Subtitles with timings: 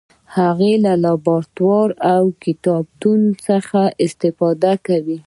[0.37, 5.17] هغه له لابراتوار او کتابتون څخه استفاده کوي.